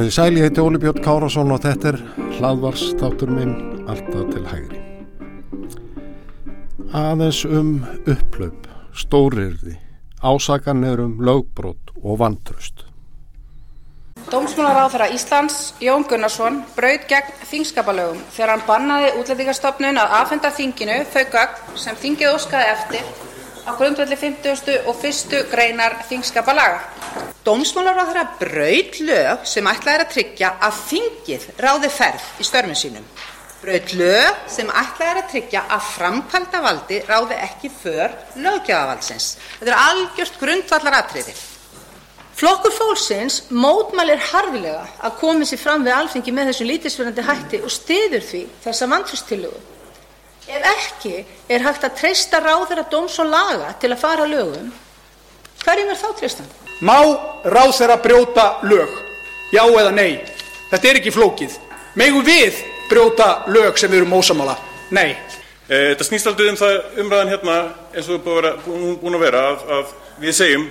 [0.00, 1.96] Komið í sæli, ég heiti Óli Björn Kárasson og þetta er
[2.38, 3.50] hlaðvarstátur minn
[3.84, 4.78] alltaf til hægri.
[6.96, 8.64] Aðeins um upplöp,
[8.96, 9.74] stórirði,
[10.24, 12.86] ásakanir um lögbrot og vantröst.
[14.32, 20.48] Dómsmálar á þeirra Íslands, Jón Gunnarsson, braud gegn þingskapalögum þegar hann bannaði útlendingarstofnun að afhenda
[20.48, 23.04] þinginu þau gögn sem þingið óskaði eftir
[23.68, 24.80] á grundvelli 50.
[24.88, 25.44] og 1.
[25.52, 27.29] greinar þingskapalaga.
[27.50, 32.44] Dómsmálar á þeirra braud lög sem ætlað er að tryggja að þingið ráði ferð í
[32.46, 33.08] störfum sínum.
[33.58, 39.26] Braud lög sem ætlað er að tryggja að framkvæmdavaldi ráði ekki för löggjafavaldsins.
[39.56, 41.34] Þetta er algjört grundvallar atriði.
[42.38, 47.76] Flokkur fólksins mótmælir harfilega að komið sér fram við alþingi með þessu lítilsverðandi hætti og
[47.80, 49.66] stiður því þessa vantrústillugu.
[50.46, 51.18] Ef ekki
[51.50, 54.70] er hægt að treysta ráðherra dóms og laga til að fara lögum,
[55.66, 56.69] hverjum er þá treystandi?
[56.80, 56.96] Má
[57.44, 58.88] ráðherra brjóta lög?
[59.52, 60.20] Já eða nei?
[60.70, 61.56] Þetta er ekki flókið.
[61.98, 62.56] Megum við
[62.88, 64.54] brjóta lög sem við erum ósamála?
[64.90, 65.10] Nei.
[65.68, 67.56] Eh, Þetta snýst aldrei um það umræðan hérna
[67.92, 69.92] eins og að vera, búin að vera að, að
[70.24, 70.64] við segjum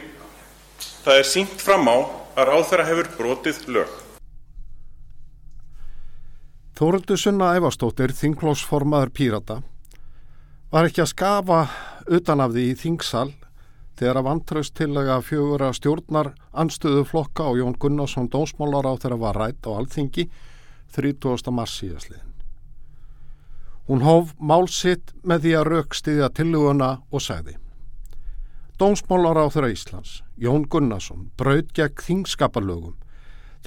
[1.06, 1.98] það er sínt fram á
[2.40, 3.94] að ráðherra hefur brotið lög.
[6.80, 9.60] Þóruldu Sunna Ævarstóttir, þinglósformaður Pírata,
[10.72, 11.62] var ekki að skafa
[12.10, 13.28] utan af því í þingsal
[14.00, 19.20] þegar að vantraust til að fjögura stjórnar anstöðu flokka og Jón Gunnarsson dósmálar á þeirra
[19.20, 20.30] var rætt á alþingi
[20.96, 21.52] 30.
[21.52, 22.30] mars síðasliðin.
[23.90, 27.58] Hún hóf málsitt með því að raukstiðja tilluguna og sagði
[28.80, 32.96] Dómsmálar á þeirra Íslands, Jón Gunnarsson, braud gegn þingskapalögum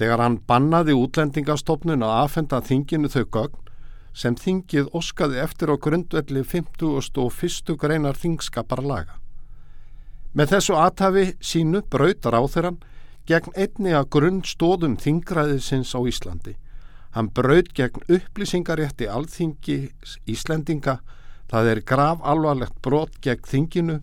[0.01, 3.59] þegar hann bannaði útlendingastofnun að afhenda þinginu þau gögn
[4.17, 7.21] sem þingið oskaði eftir á grundvelli 50.
[7.21, 7.77] og 1.
[7.81, 9.19] greinar þingskaparlaga.
[10.33, 12.79] Með þessu aðtafi sínu brautar á þeirran
[13.29, 16.55] gegn einni að grunnstóðum þingræðisins á Íslandi.
[17.13, 19.77] Hann braut gegn upplýsingarétti alþingi
[20.33, 21.03] Íslendinga,
[21.53, 23.99] það er grav alvarlegt brot gegn þinginu,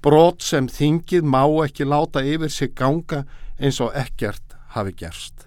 [0.00, 3.26] brot sem þingið má ekki láta yfir sig ganga
[3.60, 5.44] eins og ekkert hafi gerst.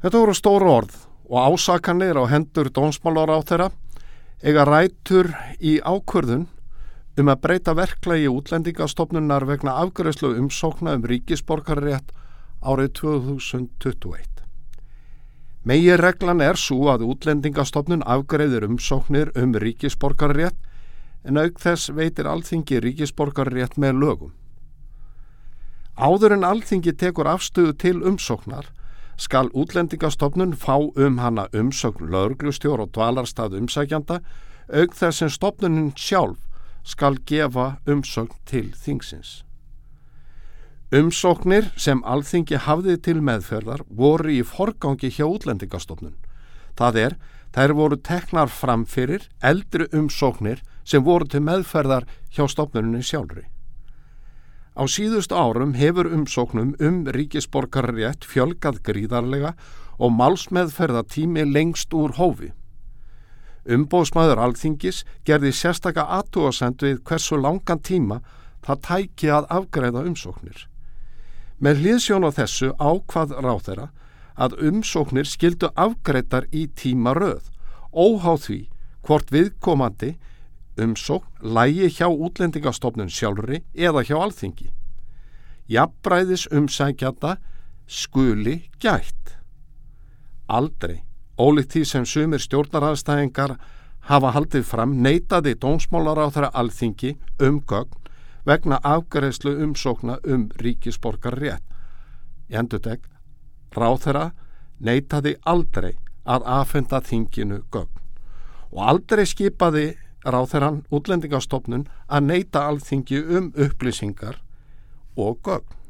[0.00, 0.96] Þetta voru stóru orð
[1.28, 3.68] og ásakanir á hendur dónsmálar á þeirra
[4.42, 5.28] eiga rætur
[5.60, 6.48] í ákvörðun
[7.20, 12.12] um að breyta verklagi útlendingastofnunar vegna afgjörslu umsókna um ríkisborgarrétt
[12.64, 14.28] árið 2021.
[15.68, 20.56] Megin reglan er svo að útlendingastofnun afgreiður umsóknir um ríkisborgarrétt
[21.28, 24.32] en auk þess veitir alþingi ríkisborgarrétt með lögum.
[26.00, 28.70] Áður en alþingi tekur afstöðu til umsóknar
[29.20, 34.22] skal útlendingastofnun fá um hana umsókn lauruglustjór og dvalarstað umsækjanda
[34.72, 36.40] auk þess sem stofnunin sjálf
[36.84, 39.42] skal gefa umsókn til þingsins.
[40.92, 46.18] Umsóknir sem alþingi hafði til meðferðar voru í forgangi hjá útlendingastofnun.
[46.76, 47.16] Það er,
[47.56, 53.46] þær voru teknar fram fyrir eldri umsóknir sem voru til meðferðar hjá stofnuninni sjálfri.
[54.72, 59.52] Á síðustu árum hefur umsóknum um ríkisborgarrétt fjölgað gríðarlega
[60.00, 62.52] og málsmeðferða tími lengst úr hófi.
[63.62, 68.18] Umbóðsmaður alþingis gerði sérstaka aðtúasend við hversu langan tíma
[68.66, 70.66] það tæki að afgreða umsóknir.
[71.62, 73.88] Með hlýðsjón á þessu ákvað ráþeira
[74.34, 77.44] að umsóknir skildu afgreitar í tíma röð,
[77.94, 78.60] óháð því
[79.06, 80.16] hvort viðkomandi
[80.82, 84.72] umsókn lægi hjá útlendingastofnun sjálfri eða hjá alþingi.
[85.70, 87.36] Jafnbræðis umsækjata
[87.86, 89.36] skuli gætt.
[90.48, 91.02] Aldrei,
[91.42, 93.56] ólíkt því sem sumir stjórnarhaðstæðingar
[94.10, 97.98] hafa haldið fram, neytaði dónsmálar á þeirra alþingi um gögn
[98.46, 101.62] vegna afgreðslu umsókna um ríkisborgar rétt.
[102.50, 103.04] Í endurteg,
[103.74, 104.24] ráð þeirra
[104.82, 105.92] neytaði aldrei
[106.26, 108.00] að afhenda þinginu gögn
[108.72, 109.86] og aldrei skipaði
[110.24, 114.38] ráþeran útlendingastofnun að neyta alþingi um upplýsingar
[115.16, 115.81] og gögn.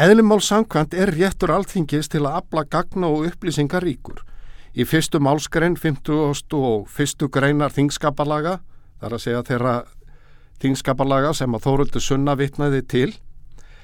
[0.00, 4.22] Eðlumál samkvæmt er réttur alþingis til að afla gagna og upplýsingar ríkur.
[4.72, 6.54] Í fyrstu málskrein 50.
[6.56, 8.62] og fyrstu greinar þingskapalaga,
[9.02, 9.74] þar að segja þeirra
[10.64, 13.10] þingskapalaga sem að Þóruldur Sunna vitnaði til,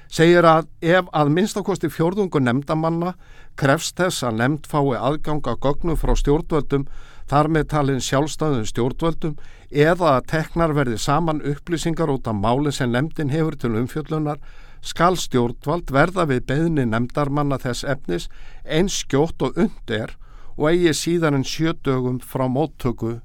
[0.09, 3.13] segir að ef að minnstakosti fjórðungu nefndamanna
[3.53, 6.87] krefst þess að nefnd fái aðganga gögnum frá stjórnvöldum
[7.29, 9.37] þar með talin sjálfstæðum stjórnvöldum
[9.69, 14.41] eða að teknar verði saman upplýsingar út af máli sem nefndin hefur til umfjöllunar
[14.81, 18.29] skal stjórnvald verða við beðni nefndarmanna þess efnis
[18.65, 20.15] eins skjótt og und er
[20.57, 23.19] og eigi síðan en sjö dögum frá móttöku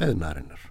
[0.00, 0.70] beðnarinnar.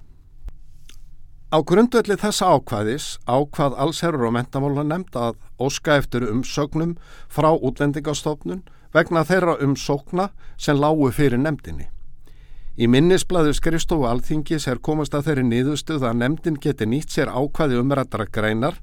[1.49, 8.61] Á grundvelli þessa ákvæðis ákvað allsherur og mentamála nefnd að óska eftir umsögnum frá útlendingastofnun
[8.93, 11.89] vegna þeirra umsókna sem lágu fyrir nefndinni.
[12.77, 17.81] Í minnisblæðu skrifstofu alþingis er komast að þeirri niðurstuð að nefndin geti nýtt sér ákvæði
[17.81, 18.77] umrættara greinar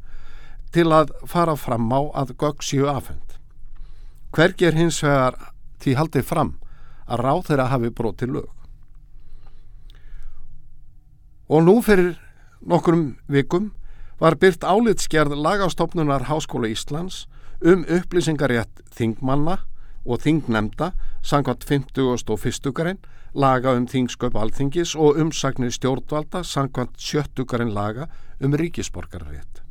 [0.72, 3.38] til að fara fram á að gögg séu afhend.
[4.32, 5.38] Hvergi er hins vegar
[5.80, 6.52] því haldið fram
[7.06, 8.52] að ráð þeirra hafi brotið lög.
[11.48, 12.16] Og nú fyrir
[12.60, 13.70] nokkrum vikum
[14.18, 17.26] var byrt álitsgerð lagastofnunar Háskóla Íslands
[17.62, 19.60] um upplýsingarétt þingmanna
[20.06, 20.92] og þingnemda
[21.22, 22.02] sangvært 50.
[22.30, 22.72] og 1.
[22.72, 22.98] grein
[23.34, 27.44] laga um þingsköp alþingis og umsagnir stjórnvalda sangvært 70.
[27.44, 28.08] grein laga
[28.40, 29.65] um ríkisborgarrétt.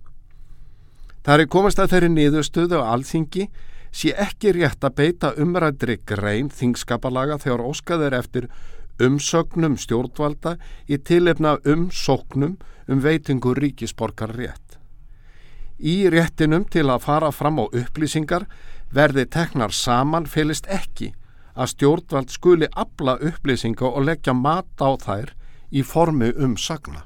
[1.26, 3.48] Það er komast að þeirri niðurstöðu á alþingi
[3.90, 8.46] sé ekki rétt að beita umræðri grein þingskapalaga þegar óskaður eftir
[9.02, 10.54] umsögnum stjórnvalda
[10.86, 14.78] í tilefna umsóknum um veitingu ríkisborgarrétt.
[15.82, 18.46] Í réttinum til að fara fram á upplýsingar
[18.94, 21.16] verði teknar saman fylist ekki
[21.58, 25.34] að stjórnvald skuli abla upplýsinga og leggja mat á þær
[25.74, 27.02] í formi um sagna.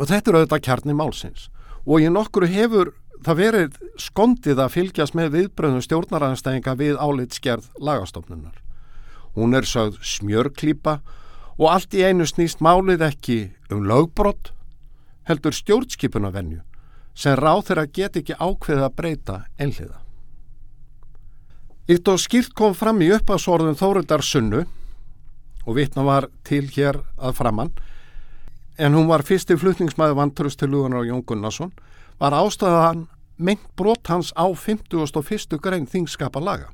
[0.00, 1.50] Og þetta er auðvitað kjarni málsins
[1.84, 2.94] og í nokkru hefur
[3.26, 8.56] það verið skondið að fylgjast með viðbröðum stjórnaranstæðinga við álitsgerð lagastofnunar.
[9.36, 10.98] Hún er sögð smjörklýpa
[11.58, 13.38] og allt í einu snýst málið ekki
[13.72, 14.52] um lögbrott
[15.28, 16.60] heldur stjórnskipunavenju
[17.14, 19.98] sem ráð þeirra get ekki ákveða að breyta einliða.
[21.92, 24.64] Ítt og skýrt kom fram í uppasvorðum Þórundar Sunnu
[25.66, 27.72] og vitna var til hér að framann
[28.78, 31.72] en hún var fyrsti flutningsmæði vanturust til Luganar og Jón Gunnarsson
[32.20, 33.06] var ástæðan
[33.42, 35.58] meint brot hans á 51.
[35.62, 36.70] grein þingskapa laga.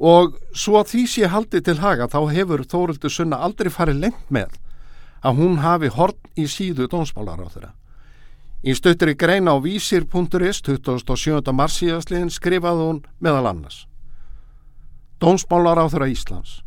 [0.00, 4.30] Og svo að því sé haldi til haga þá hefur Þóruldur Sunna aldrei farið lengt
[4.32, 4.56] með
[5.20, 7.72] að hún hafi horn í síðu dónsmálar á þeirra.
[8.60, 11.52] Í stöttri greina á vísir.is 27.
[11.52, 13.86] marsíðasliðin skrifaði hún meðal annars.
[15.20, 16.60] Dómsmálar á þeirra Íslands.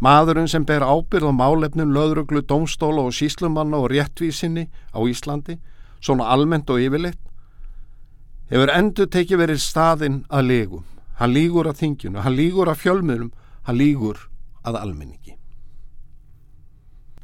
[0.00, 5.58] Maðurinn sem ber ábyrð á málefnum löðruglu, dómstóla og síslumanna og réttvísinni á Íslandi,
[6.00, 7.18] svona almennt og yfirleitt,
[8.48, 10.84] hefur endur tekið verið staðinn að legum.
[11.18, 13.32] Hann lígur að þingjunu, hann lígur að fjölmiðlum,
[13.66, 14.20] hann lígur
[14.64, 15.34] að almenningi.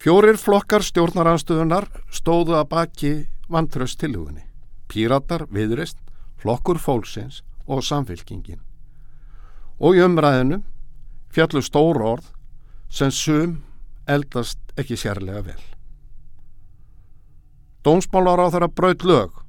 [0.03, 3.13] Fjórir flokkar stjórnaranstöðunar stóðu að baki
[3.49, 4.43] vantraust tilhugunni.
[4.91, 5.97] Píratar, viðrist,
[6.43, 8.61] flokkur fólksins og samfélkingin.
[9.81, 10.61] Og í umræðinu
[11.33, 12.27] fjallu stór orð
[12.93, 13.63] sem sum
[14.07, 15.63] eldast ekki sérlega vel.
[17.85, 19.44] Dómsmálar á þeirra braut lög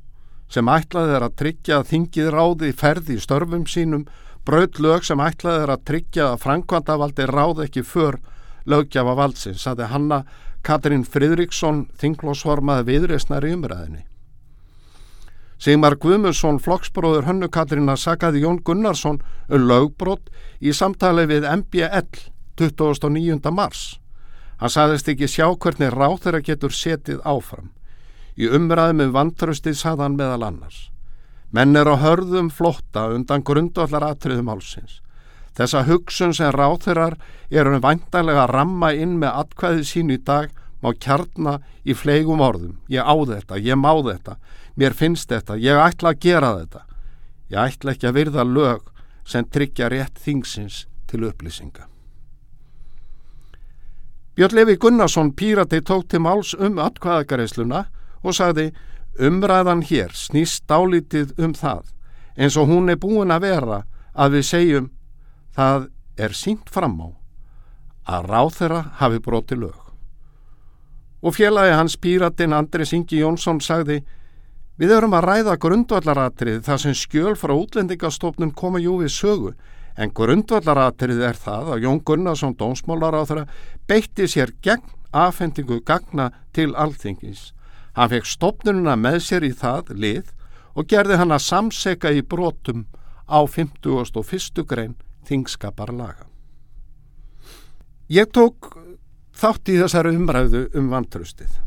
[0.52, 4.08] sem ætlaði þeirra að tryggja að þingið ráði ferði í störfum sínum,
[4.46, 8.20] braut lög sem ætlaði þeirra að tryggja að Frankvandavaldi ráði ekki för
[8.66, 10.24] lögjafa valdsins, saði hanna
[10.66, 14.06] Katrín Fridriksson þinglósformaði viðreysnar í umræðinni.
[15.62, 20.28] Sigmar Guðmundsson, flokksbróður Hönnu Katrín að sagaði Jón Gunnarsson um lögbrott
[20.60, 22.26] í samtali við MBL
[22.60, 23.40] 29.
[23.56, 23.86] mars.
[24.60, 27.72] Hann sagðist ekki sjá hvernig ráð þeirra getur setið áfram.
[28.36, 30.90] Í umræðum um vantröstið sagðan meðal annars.
[31.56, 35.00] Menn er á hörðum flotta undan grundvallar atriðum hálsins.
[35.56, 37.15] Þessa hugsun sem ráþeirar
[37.50, 40.51] eru vantanlega að ramma inn með atkvæði sín í dag
[40.84, 42.75] má kjarna í fleigum orðum.
[42.92, 44.36] Ég á þetta, ég má þetta,
[44.75, 46.84] mér finnst þetta, ég ætla að gera þetta.
[47.54, 48.92] Ég ætla ekki að virða lög
[49.25, 51.88] sem tryggja rétt þingsins til upplýsinga.
[54.36, 57.86] Björn Levi Gunnarsson pírati tók til máls um atkvæðagareisluna
[58.25, 58.72] og sagði
[59.22, 61.94] umræðan hér snýst dálítið um það
[62.36, 64.89] eins og hún er búin að vera að við segjum
[65.55, 65.88] það
[66.20, 67.10] er sínt fram á
[68.05, 69.79] að ráð þeirra hafi broti lög.
[71.25, 74.03] Og félagi hans píratinn Andris Ingi Jónsson sagði
[74.75, 79.53] Við erum að ræða grundvallaratrið þar sem skjöl frá útlendingastofnun koma jú við sögu
[79.96, 83.46] en grundvallaratrið er það að Jón Gunnarsson dómsmálar á þeirra
[83.88, 84.84] beitti sér gegn
[85.15, 87.53] afhendingu gagna til alþingis.
[87.96, 90.32] Hann fekk stopnununa með sér í það lið
[90.75, 92.86] og gerði hann að samseka í brotum
[93.32, 93.88] á 50.
[94.20, 94.66] og 1.
[94.68, 96.28] grein þingskaparlaga.
[98.12, 98.75] Ég tók
[99.36, 101.62] þátt í þessari umræðu um vantröstið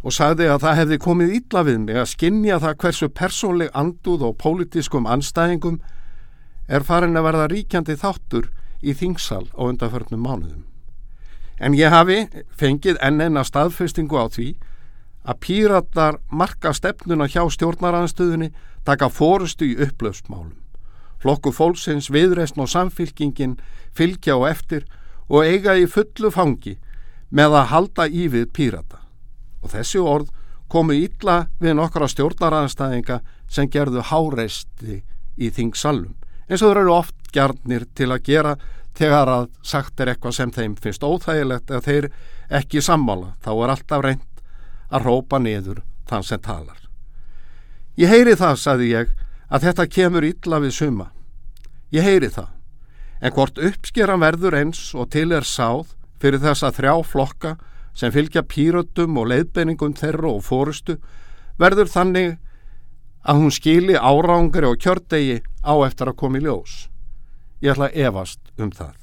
[0.00, 4.24] og sagði að það hefði komið ítla við mig að skinja það hversu persónleg anduð
[4.30, 5.76] og pólitískum anstæðingum
[6.70, 8.48] er farin að verða ríkjandi þáttur
[8.80, 10.64] í þingsal á undanförnum mánuðum.
[11.60, 12.22] En ég hafi
[12.56, 14.54] fengið enn enna staðfestingu á því
[15.24, 18.50] að píratar marka stefnuna hjá stjórnaranstöðunni
[18.84, 20.56] taka fórustu í upplöfsmálum.
[21.20, 23.58] Flokku fólksins, viðreysn og samfylkingin
[23.96, 24.86] fylgja og eftir
[25.28, 26.78] og eiga í fullu fangi
[27.30, 29.02] með að halda í við pírata.
[29.60, 30.32] Og þessi orð
[30.72, 35.02] komu ítla við nokkra stjórnaranstæðinga sem gerðu háreisti
[35.36, 36.16] í þingsalum
[36.50, 38.56] eins og þeir eru oft gjarnir til að gera
[38.98, 42.08] þegar að sagt er eitthvað sem þeim finnst óþægilegt eða þeir
[42.60, 44.24] ekki sammála þá er alltaf reynd
[44.90, 46.78] að rópa niður þann sem talar.
[47.98, 49.14] Ég heyri það, saði ég,
[49.50, 51.10] að þetta kemur illa við suma.
[51.94, 52.50] Ég heyri það,
[53.20, 57.56] en hvort uppskeran verður eins og til er sáð fyrir þessa þrjá flokka
[57.96, 60.96] sem fylgja pýrötum og leiðbeiningum þeirra og fórustu
[61.60, 62.38] verður þannig
[63.26, 66.86] að hún skili árangri og kjördegi á eftir að koma í ljós.
[67.60, 68.99] Ég ætla að evast um það.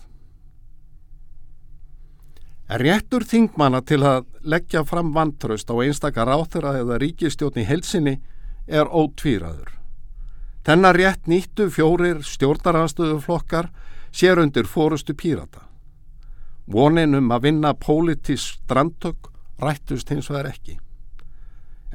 [2.68, 8.18] Réttur þingmanna til að leggja fram vantraust á einstakar áþurra eða ríkistjórn í helsinni
[8.68, 9.72] er ótvíraður.
[10.68, 13.70] Þennar rétt nýttu fjórir stjórnaranstöðu flokkar
[14.12, 15.64] sér undir fórustu pírata.
[16.68, 19.32] Vonin um að vinna pólitísk strandtök
[19.64, 20.76] rættust hins vegar ekki.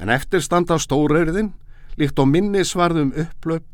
[0.00, 1.52] En eftir standa stórerðin
[2.00, 3.68] líkt á minnisvarðum upplöp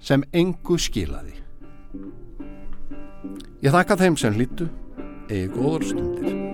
[0.00, 1.36] sem engu skilaði.
[3.60, 4.70] Ég þakka þeim sem hlýttu,
[5.30, 6.49] eigi góður stundir.